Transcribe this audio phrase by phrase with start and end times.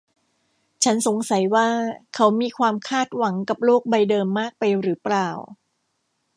[0.83, 1.67] ฉันสงสัยว่า
[2.15, 5.29] เขามีความคาดหวังกับโลกใบเดิมมากไปหรือเปล่า